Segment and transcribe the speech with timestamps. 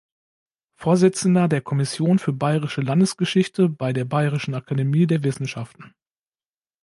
[0.73, 5.93] Vorsitzender der Kommission für bayerische Landesgeschichte bei der Bayerischen Akademie der Wissenschaften.